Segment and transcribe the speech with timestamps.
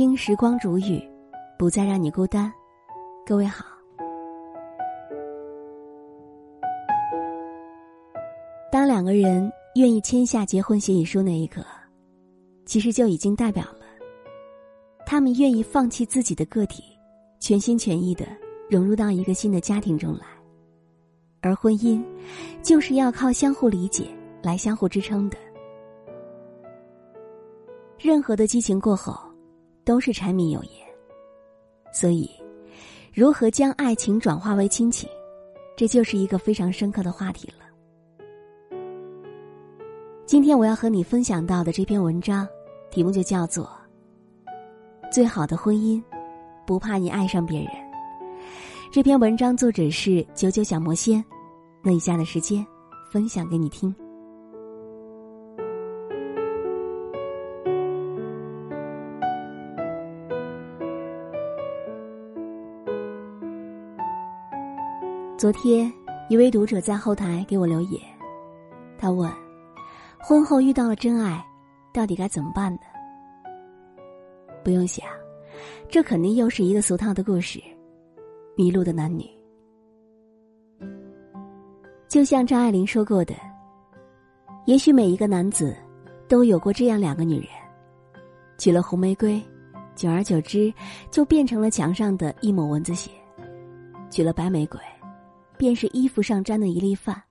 [0.00, 0.98] 听时光煮雨，
[1.58, 2.50] 不再让你孤单。
[3.26, 3.66] 各位好。
[8.72, 11.62] 当两个人愿意签下结婚协议书那一刻，
[12.64, 13.80] 其实就已经代表了
[15.04, 16.82] 他们愿意放弃自己的个体，
[17.38, 18.24] 全心全意的
[18.70, 20.24] 融入到一个新的家庭中来。
[21.42, 22.02] 而婚姻，
[22.62, 24.06] 就是要靠相互理解
[24.42, 25.36] 来相互支撑的。
[27.98, 29.29] 任何的激情过后，
[29.90, 30.72] 都是柴米油盐。
[31.92, 32.30] 所以，
[33.12, 35.10] 如何将爱情转化为亲情，
[35.76, 37.64] 这就是一个非常深刻的话题了。
[40.26, 42.46] 今天我要和你分享到的这篇文章，
[42.88, 43.68] 题目就叫做
[45.12, 46.00] 《最好的婚姻，
[46.64, 47.68] 不怕你爱上别人》。
[48.92, 51.24] 这篇文章作者是九九小魔仙，
[51.82, 52.64] 那以下的时间
[53.10, 53.92] 分享给你听。
[65.40, 65.90] 昨天，
[66.28, 67.98] 一位读者在后台给我留言，
[68.98, 69.26] 他问
[70.20, 71.42] ：“婚后遇到了真爱，
[71.94, 72.80] 到底该怎么办呢？”
[74.62, 75.02] 不用想，
[75.88, 77.58] 这肯定又是一个俗套的故事。
[78.54, 79.24] 迷路的男女，
[82.06, 83.34] 就像张爱玲说过的
[84.68, 85.74] ：“也许每一个男子
[86.28, 87.48] 都有过这样两个女人，
[88.58, 89.42] 娶了红玫瑰，
[89.94, 90.70] 久而久之
[91.10, 93.10] 就变成了墙上的一抹蚊子血；
[94.10, 94.78] 娶了白玫瑰，
[95.60, 97.22] 便是衣服上沾的一粒饭。”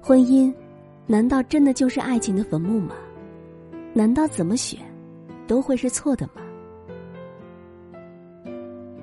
[0.00, 0.54] 婚姻，
[1.04, 2.94] 难道真的就是爱情的坟墓吗？
[3.92, 4.78] 难道怎么选，
[5.48, 6.42] 都会是错的吗？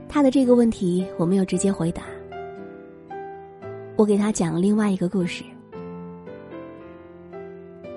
[0.08, 2.04] 他的这个问题我没有直接回答，
[3.98, 5.44] 我给他讲了另外一个故事。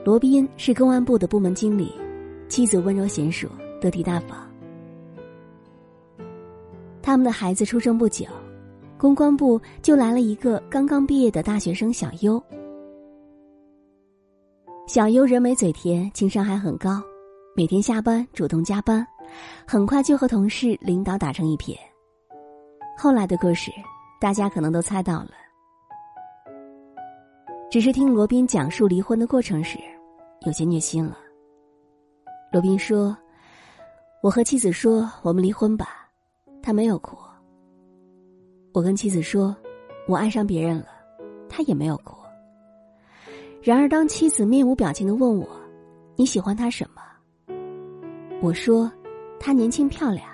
[0.05, 1.95] 罗宾是公安部的部门经理，
[2.49, 3.49] 妻子温柔娴熟，
[3.81, 4.39] 得体大方。
[7.03, 8.27] 他们的孩子出生不久，
[9.01, 12.43] 公关部就来了一个刚刚毕业的大学生小优。
[14.87, 17.03] 小优人美嘴甜，情商还很高，
[17.57, 19.07] 每天下班主动加班，
[19.67, 21.79] 很快就和同事、领导打成一片。
[22.95, 23.71] 后来的故事，
[24.21, 25.31] 大家可能都猜到了。
[27.71, 29.79] 只是听罗宾讲述离婚的过程时，
[30.45, 31.17] 有些虐心了。
[32.53, 33.17] 罗宾说
[34.23, 36.07] ：“我和妻子说我们离婚吧，
[36.63, 37.17] 他没有哭。
[38.73, 39.55] 我跟妻子说，
[40.07, 40.87] 我爱上别人了，
[41.49, 42.17] 他也没有哭。
[43.63, 45.49] 然而当妻子面无表情的问我，
[46.17, 47.03] 你喜欢他什么？
[48.41, 48.91] 我说，
[49.39, 50.27] 他年轻漂亮。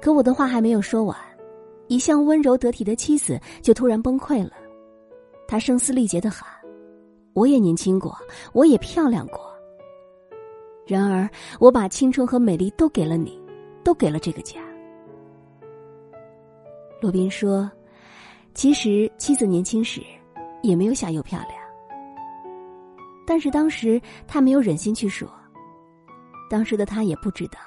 [0.00, 1.16] 可我的话还没有说完。”
[1.88, 4.52] 一向温柔得体的妻子就突然崩溃了，
[5.48, 6.48] 她声嘶力竭的喊
[7.34, 8.16] ：“我也年轻过，
[8.52, 9.40] 我也漂亮过。
[10.86, 13.42] 然而，我把青春和美丽都给了你，
[13.82, 14.60] 都给了这个家。”
[17.00, 17.70] 罗宾说
[18.54, 20.02] ：“其实妻子年轻时
[20.62, 21.52] 也没有小又漂亮，
[23.26, 25.28] 但是当时他没有忍心去说。
[26.50, 27.58] 当时的他也不知道，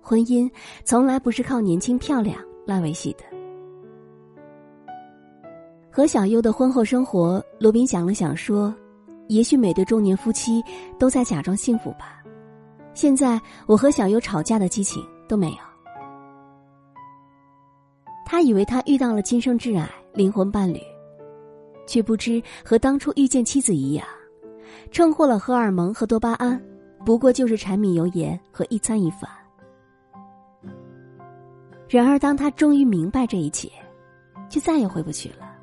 [0.00, 0.50] 婚姻
[0.84, 3.24] 从来不是靠年轻漂亮。”来维系的。
[5.90, 8.72] 和小优的婚后生活，罗宾想了想说
[9.26, 10.62] ：“也许每对中年夫妻
[10.96, 12.22] 都在假装幸福吧。
[12.94, 15.56] 现在我和小优吵架的激情都没有。”
[18.32, 20.80] 他以为他遇到了今生挚爱、灵魂伴侣，
[21.86, 24.06] 却不知和当初遇见妻子一样，
[24.90, 26.58] 称获了荷尔蒙和多巴胺，
[27.04, 29.28] 不过就是柴米油盐和一餐一饭。
[31.90, 33.70] 然而，当他终于明白这一切，
[34.48, 35.54] 就再也回不去了。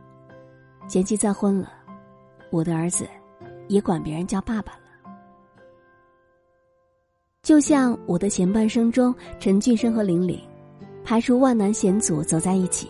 [0.88, 1.74] 前妻再婚了，
[2.52, 3.10] 我的儿子
[3.68, 4.80] 也管别人叫爸爸了。
[7.42, 10.40] 就像我的前半生中，陈俊生和玲玲，
[11.10, 12.88] 排除万难险阻走在一起，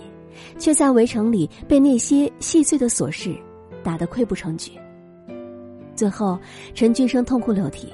[0.57, 3.33] 却在围城里被那些细碎的琐事
[3.81, 4.74] 打得溃不成军。
[5.95, 6.38] 最后，
[6.74, 7.88] 陈俊生痛哭流涕，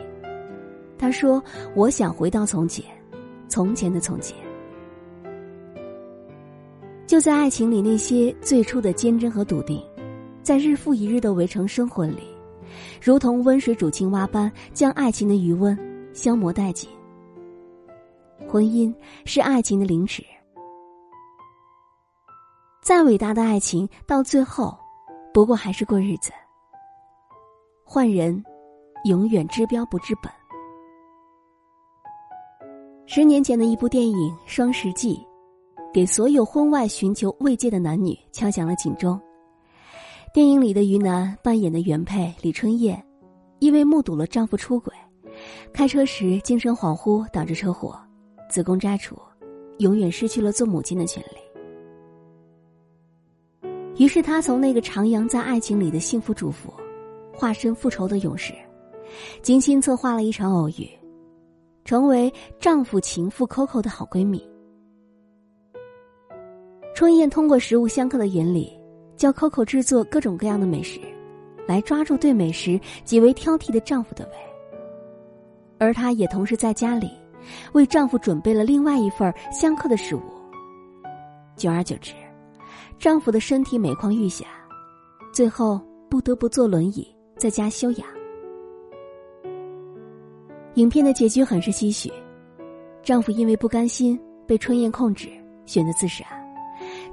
[0.98, 1.40] 他说
[1.78, 2.84] ：“我想回到从前，
[3.48, 4.36] 从前的从前。”
[7.06, 9.80] 就在爱情里，那些最初的坚贞和笃定，
[10.42, 12.24] 在日复一日的围城生活里，
[13.00, 15.78] 如同温水煮青蛙般，将爱情的余温
[16.14, 16.90] 消磨殆尽。
[18.48, 18.94] 婚姻
[19.26, 20.24] 是爱情的凌迟，
[22.82, 24.78] 再伟大的爱情，到最后，
[25.34, 26.32] 不过还是过日子。
[27.84, 28.44] 换人，
[29.06, 30.32] 永远治标不治本。
[33.06, 35.16] 十年前的一部电影《双十记》。
[35.94, 39.18] 给所有婚外寻求慰藉的男女敲响了警钟。
[40.34, 43.02] 电影里的于南扮演的原配李春燕，
[43.60, 44.94] 因为目睹了丈夫出轨，
[45.72, 47.98] 开车时精神恍惚导致车祸，
[48.50, 49.18] 子宫摘除，
[49.80, 51.38] 永远失去了做母亲的权利。
[53.98, 56.74] 于是，她从那个徜徉在爱情里的幸福主妇，
[57.34, 58.54] 化身复仇的勇士，
[59.42, 60.90] 精心策划了一场偶遇，
[61.86, 64.46] 成为丈夫情妇 Coco 的好闺蜜。
[66.94, 68.72] 春燕通过食物相克的原理，
[69.18, 71.00] 教 Coco 制作各种各样的美食，
[71.68, 74.32] 来抓住对美食极为挑剔的丈夫的胃。
[75.78, 77.12] 而她也同时在家里，
[77.74, 80.22] 为丈夫准备了另外一份相克的食物。
[81.56, 82.14] 久而久之。
[82.98, 84.46] 丈夫的身体每况愈下，
[85.34, 87.06] 最后不得不坐轮椅
[87.38, 88.08] 在家休养。
[90.76, 92.10] 影片的结局很是唏嘘，
[93.04, 95.30] 丈夫因为不甘心被春燕控制，
[95.66, 96.26] 选择自杀，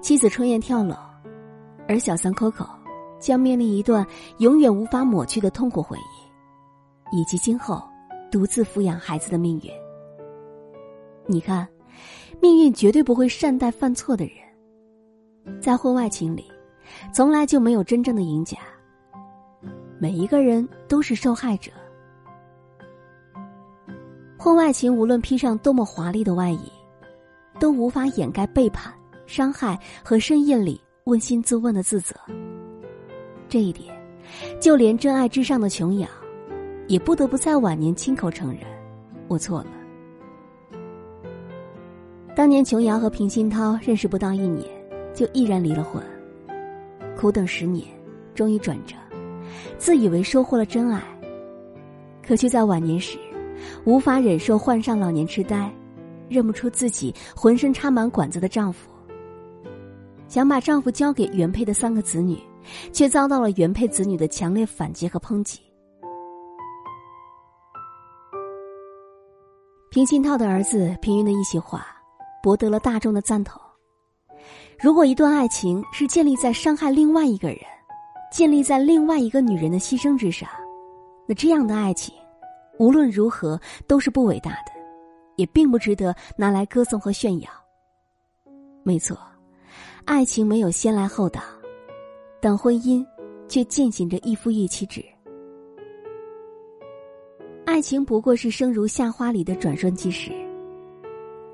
[0.01, 0.95] 妻子春燕跳楼，
[1.89, 2.69] 而小三 Coco
[3.19, 4.07] 将面临一段
[4.39, 7.83] 永远无法抹去的痛苦回忆，以及今后
[8.31, 9.82] 独自抚养孩子的命运。
[11.27, 11.67] 你看，
[12.41, 14.35] 命运绝对不会善待犯错的人。
[15.61, 16.45] 在婚外情里，
[17.13, 18.59] 从来就没有真正的赢家。
[19.99, 21.71] 每一个人都是受害者。
[24.37, 26.73] 婚外情无论披上多么华丽的外衣，
[27.61, 28.93] 都无法掩盖背叛、
[29.25, 32.17] 伤害和深夜里问心自问的自责。
[33.49, 33.95] 这一点，
[34.61, 36.09] 就连真爱至上的琼瑶，
[36.89, 38.61] 也不得不在晚年亲口承认
[39.29, 39.67] ：“我错了。”
[42.35, 44.67] 当年琼瑶和平鑫涛认识不到一年。
[45.15, 46.03] 就毅然离了婚，
[47.19, 47.87] 苦等十年，
[48.35, 48.97] 终于转折，
[49.77, 51.03] 自以为收获了真爱，
[52.27, 53.19] 可却在晚年时，
[53.85, 55.71] 无法忍受患上老年痴呆，
[56.31, 58.91] 认不出自己浑身插满管子的丈夫，
[60.29, 62.39] 想把丈夫交给原配的三个子女，
[62.91, 65.61] 却遭到了原配子女的强烈反击和抨击。
[69.91, 71.87] 平鑫涛的儿子平云的一席话，
[72.43, 73.61] 博得了大众的赞同。
[74.79, 77.59] 如果一段爱情是建立在伤害另外一个人、
[78.33, 80.49] 建立在另外一个女人的牺牲之上，
[81.27, 82.13] 那这样的爱情，
[82.79, 84.73] 无论如何都是不伟大的，
[85.37, 87.49] 也并不值得拿来歌颂和炫耀。
[88.83, 89.17] 没错，
[90.05, 91.41] 爱情没有先来后到，
[92.41, 93.07] 但婚姻
[93.47, 95.05] 却进行着一夫一妻制。
[97.65, 100.33] 爱情不过是生如夏花里的转瞬即逝，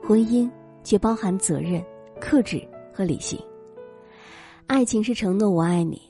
[0.03, 0.51] 婚姻
[0.89, 1.85] 却包含责任、
[2.19, 2.67] 克制。
[2.91, 3.39] 和理性，
[4.67, 6.03] 爱情是承诺我爱你，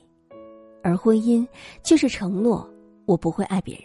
[0.83, 1.47] 而婚姻
[1.83, 2.67] 却是承诺
[3.05, 3.85] 我不会爱别人。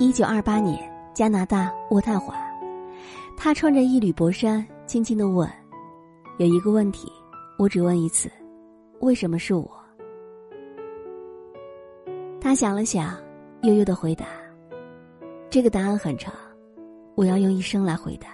[0.00, 0.76] 一九二八年，
[1.14, 2.34] 加拿大渥太华，
[3.36, 5.48] 他穿着一缕薄衫，轻轻的问
[6.40, 7.08] ：“有一个问题，
[7.56, 8.28] 我只问一次，
[9.00, 9.70] 为什么是我？”
[12.40, 13.16] 他想了想，
[13.62, 14.26] 悠悠的回答
[15.50, 16.32] ：“这个答案很长，
[17.14, 18.28] 我要用一生来回答。”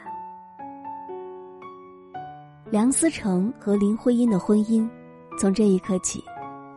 [2.70, 4.88] 梁思成和林徽因的婚姻，
[5.38, 6.22] 从这一刻起，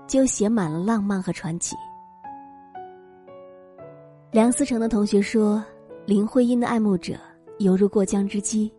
[0.07, 1.75] 就写满了浪漫和传奇。
[4.31, 5.63] 梁思成的同学说
[6.05, 7.15] ：“林徽因的爱慕者
[7.57, 8.71] 犹如过江之鲫。”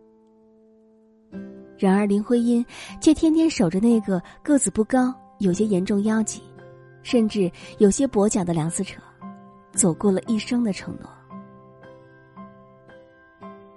[1.81, 2.63] 然而林徽因
[2.99, 6.39] 却天天守着那个个子不高、有些严重腰疾。
[7.01, 9.01] 甚至有些跛脚的梁思成，
[9.71, 11.09] 走过了一生的承诺。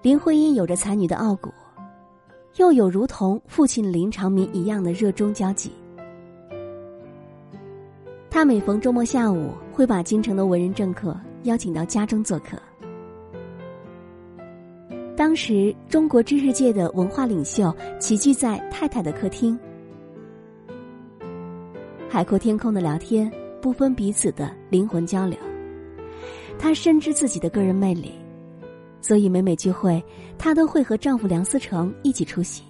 [0.03, 1.51] 林徽因有着才女的傲骨，
[2.57, 5.73] 又有如同父亲林长民一样的热衷交际。
[8.29, 12.59] 他每逢周末下午，会把京城的文人政客邀请到家中做客。
[15.35, 19.59] 当时，中国知识界的文化领袖齐聚在太太的客厅。
[22.09, 23.29] 海阔天空的聊天，
[23.61, 25.37] 不分彼此的灵魂交流。
[26.57, 28.13] 她深知自己的个人魅力，
[29.01, 30.01] 所以每每聚会，
[30.39, 32.63] 她都会和丈夫梁思成一起出席。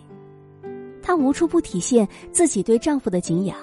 [1.02, 3.58] 她无处不体现自己对丈夫的敬仰，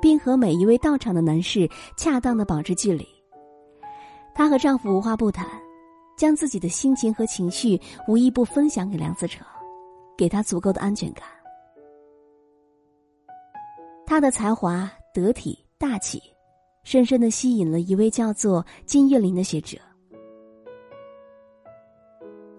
[0.00, 3.06] 并和每一位到场的男士恰当的保持距离。
[4.34, 5.46] 她和丈夫无话不谈，
[6.20, 9.42] 将自己的心情和情绪无一不分享给梁思成，
[10.18, 11.24] 给他足够的安全感。
[14.04, 16.20] 他的才华得体大气，
[16.84, 19.78] 深深的吸引了一位叫做金岳霖的学者。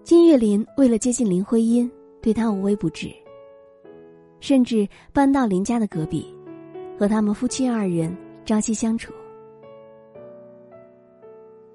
[0.02, 1.88] 金岳霖为了接近林徽因，
[2.20, 3.14] 对她无微不至，
[4.40, 6.26] 甚至搬到林家的隔壁，
[6.98, 8.12] 和他们夫妻二人
[8.44, 9.12] 朝夕相处。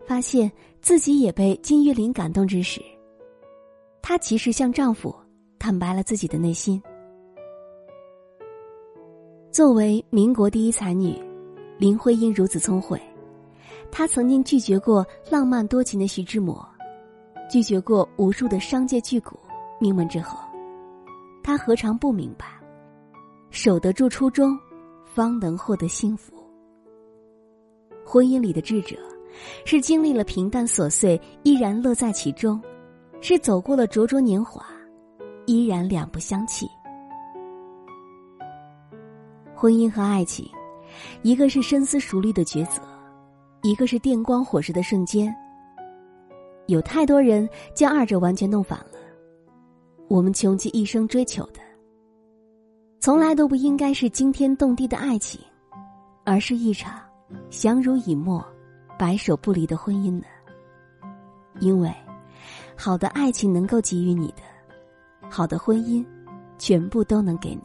[0.08, 0.50] 发现
[0.82, 2.82] 自己也被金岳霖感动之时，
[4.02, 5.14] 她及时向丈夫
[5.60, 6.82] 坦白了自己的内心。
[9.52, 11.22] 作为民国第一才女，
[11.78, 12.98] 林徽因如此聪慧。
[13.92, 16.66] 她曾经拒绝过浪漫多情的徐志摩，
[17.50, 19.38] 拒绝过无数的商界巨贾。
[19.80, 20.40] 名门之后，
[21.44, 22.46] 她何尝不明白，
[23.50, 24.58] 守得住初衷，
[25.04, 26.34] 方能获得幸福。
[28.06, 28.96] 婚姻里的智者，
[29.66, 32.60] 是经历了平淡琐碎，依然乐在其中；
[33.22, 34.66] 是走过了灼灼年华，
[35.46, 36.68] 依然两不相弃。
[39.56, 40.48] 婚姻和爱情，
[41.24, 42.82] 一个是深思熟虑的抉择，
[43.64, 45.34] 一个是电光火石的瞬间。
[46.68, 49.00] 有太多人将二者完全弄反了。
[50.10, 51.60] 我们穷极一生追求的，
[53.00, 55.42] 从来都不应该是惊天动地的爱情，
[56.24, 57.02] 而是一场
[57.50, 58.46] 相濡以沫、
[58.98, 60.26] 白首不离的婚姻呢。
[61.60, 61.94] 因为，
[62.76, 64.44] 好的爱情能够给予你的，
[65.30, 66.06] 好的婚姻，
[66.58, 67.62] 全部都能给你。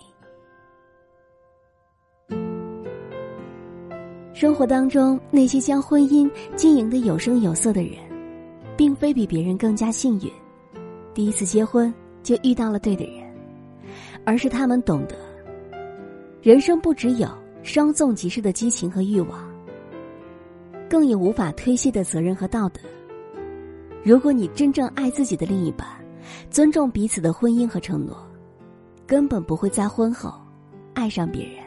[4.33, 7.99] 生活当中，那些将婚姻经营的有声有色的人，
[8.77, 10.33] 并非比别人更加幸运，
[11.13, 13.23] 第一次结婚就遇到了对的人，
[14.25, 15.15] 而是他们懂得，
[16.41, 17.29] 人生不只有
[17.63, 19.52] 稍纵即逝的激情和欲望，
[20.93, 22.83] 更有无法推卸的责任和道德。
[24.05, 25.89] 如果你真正爱自己的另一半，
[26.51, 28.15] 尊重彼此的婚姻和承诺，
[29.07, 30.35] 根本不会在婚后
[30.93, 31.65] 爱上别人。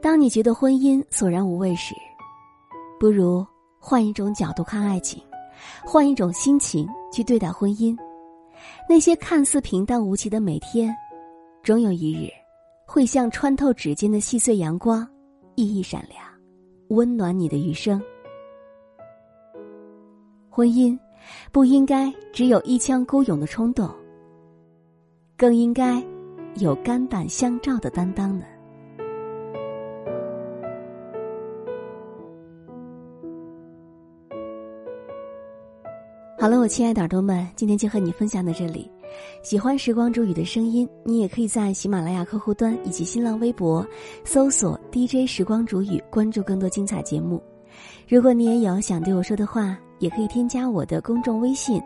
[0.00, 1.96] 当你觉得婚姻索然无味时，
[3.00, 3.44] 不如
[3.80, 5.20] 换一种角度看爱情，
[5.84, 7.98] 换一种心情去对待婚姻。
[8.88, 10.94] 那些看似平淡无奇的每天，
[11.60, 12.30] 终有一日
[12.86, 15.04] 会像穿透指尖的细碎阳光，
[15.56, 16.22] 熠熠闪亮，
[16.92, 18.00] 温暖你的余生。
[20.50, 20.98] 婚姻
[21.50, 23.88] 不应该只有一腔孤勇的冲动，
[25.36, 26.02] 更应该
[26.56, 28.44] 有肝胆相照的担当呢。
[36.38, 38.90] 好了，我亲爱的耳朵们，今天就和你分享到这里。
[39.42, 43.86] 喜欢时光煮雨的声音，你也可以在喜马拉雅客户端以及新浪微博
[44.24, 47.42] 搜索 DJ 时光煮雨，关注更多精彩节目。
[48.06, 51.80] 如果你也有想对我说的话，也可以添加我的公众微信，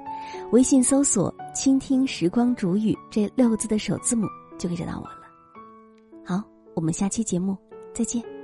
[0.50, 4.26] 微信搜索“倾听时光煮雨”这六个字的首字母，
[4.58, 5.20] 就可以找到我了。
[6.25, 6.42] 好，
[6.75, 7.56] 我们下期节目
[7.94, 8.36] 再见。